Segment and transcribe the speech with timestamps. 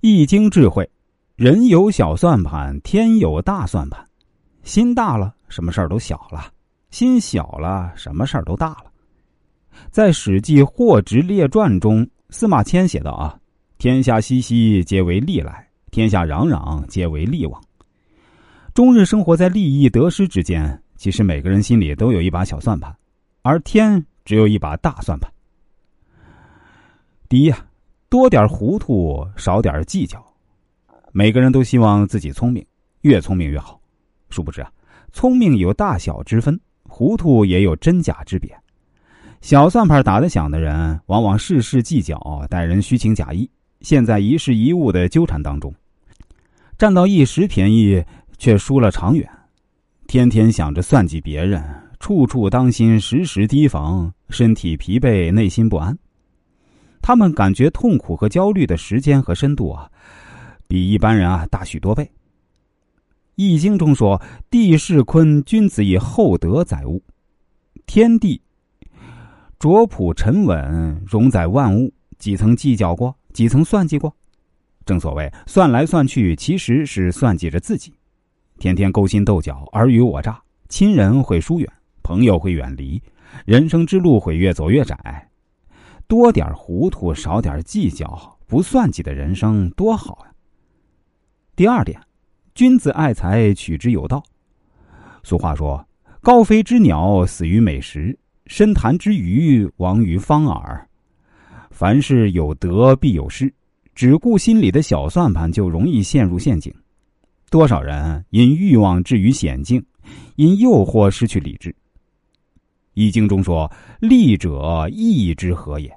[0.00, 0.88] 易经智慧，
[1.34, 4.06] 人有小算盘，天有大算盘。
[4.62, 6.52] 心大了，什么事儿都小了；
[6.90, 8.84] 心小了，什么事儿都大了。
[9.90, 13.36] 在《史记·霍职列传》中，司马迁写道：“啊，
[13.76, 15.52] 天下熙熙，皆为利来；
[15.90, 17.60] 天下攘攘，皆为利往。”
[18.74, 22.96] 终日生活在利益得失之间，其实每个人心里都有一把小算盘，
[23.42, 25.28] 而天只有一把大算盘。
[27.28, 27.64] 第一啊。
[28.10, 30.24] 多点糊涂，少点计较。
[31.12, 32.64] 每个人都希望自己聪明，
[33.02, 33.78] 越聪明越好。
[34.30, 34.70] 殊不知啊，
[35.12, 38.56] 聪明有大小之分，糊涂也有真假之别。
[39.42, 42.18] 小算盘打得响的人，往往事事计较，
[42.48, 43.48] 待人虚情假意，
[43.82, 45.72] 陷在一事一物的纠缠当中，
[46.78, 48.02] 占到一时便宜，
[48.38, 49.28] 却输了长远。
[50.06, 51.62] 天天想着算计别人，
[52.00, 55.96] 处处当心，时时提防，身体疲惫，内心不安。
[57.08, 59.90] 他们感觉痛苦和焦虑的时间和深度啊，
[60.66, 62.04] 比一般人啊大许多倍。
[63.34, 67.02] 《易经》中说：“地势坤，君子以厚德载物。”
[67.88, 68.42] 天地
[69.58, 73.16] 卓朴沉稳，容载万物，几曾计较过？
[73.32, 74.14] 几曾算计过？
[74.84, 77.90] 正所谓算来算去，其实是算计着自己。
[78.58, 80.38] 天天勾心斗角，尔虞我诈，
[80.68, 81.66] 亲人会疏远，
[82.02, 83.02] 朋友会远离，
[83.46, 85.27] 人生之路会越走越窄。
[86.08, 90.32] 多点糊涂，少点计较，不算计的人生多好呀！
[91.54, 92.00] 第二点，
[92.54, 94.24] 君子爱财，取之有道。
[95.22, 95.86] 俗话说
[96.22, 100.80] ：“高飞之鸟死于美食，深潭之鱼亡于方饵。”
[101.70, 103.52] 凡事有得必有失，
[103.94, 106.74] 只顾心里的小算盘，就容易陷入陷阱。
[107.50, 109.84] 多少人因欲望置于险境，
[110.36, 111.70] 因诱惑失去理智。
[112.98, 115.96] 《易经》中说：“利者义之和也。”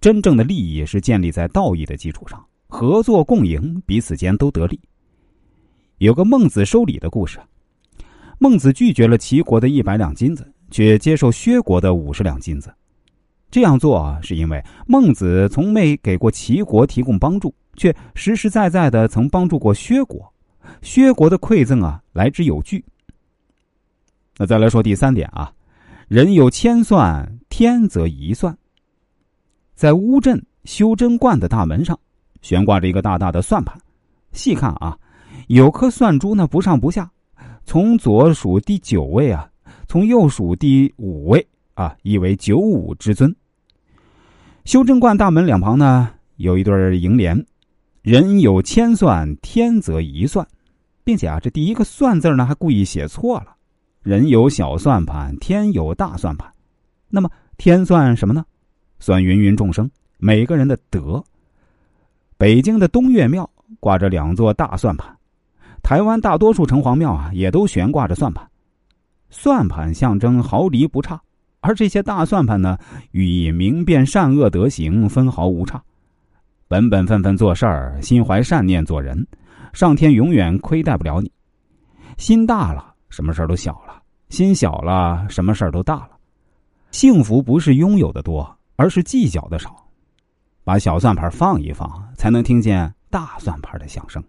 [0.00, 4.78] 真正的利益是建立在道义的基础上，合作共赢，彼此间都得利。
[5.98, 7.40] 有个孟子收礼的故事。
[8.38, 12.72] 孟子拒绝了齐国的一百两金子，却接受薛国的五十两金子。
[13.50, 20.32] 这样做啊，是因为孟子从没给过齐国提供帮助，却实实在在的曾帮助过薛国。
[20.80, 22.84] 薛国的馈赠啊，来之有据。
[24.38, 25.52] 那再来说第三点啊，
[26.10, 28.58] 人有千算，天则一算。
[29.76, 31.96] 在乌镇修真观的大门上，
[32.42, 33.80] 悬挂着一个大大的算盘。
[34.32, 34.98] 细看啊，
[35.46, 37.08] 有颗算珠呢，不上不下，
[37.64, 39.48] 从左数第九位啊，
[39.86, 43.32] 从右数第五位啊，意为九五之尊。
[44.64, 47.46] 修真观大门两旁呢，有一对楹联
[48.02, 50.44] ：“人有千算，天则一算。”
[51.04, 53.54] 并且啊，这第一个“算”字呢，还故意写错了。
[54.02, 56.50] 人有小算盘，天有大算盘。
[57.08, 58.44] 那么天算什么呢？
[58.98, 61.22] 算芸芸众生每个人的德。
[62.38, 65.14] 北京的东岳庙挂着两座大算盘，
[65.82, 68.48] 台湾大多数城隍庙啊也都悬挂着算盘。
[69.28, 71.20] 算盘象征毫厘不差，
[71.60, 72.78] 而这些大算盘呢，
[73.12, 75.82] 寓意明辨善恶德行分毫无差。
[76.68, 79.26] 本本分分做事儿，心怀善念做人，
[79.72, 81.30] 上天永远亏待不了你。
[82.16, 84.00] 心大了，什么事儿都小了；
[84.30, 86.10] 心小了，什么事儿都大了。
[86.90, 88.56] 幸福不是拥有的多。
[88.76, 89.76] 而是计较的少，
[90.64, 94.24] 把小算盘放一放，才能听见大算盘的响声。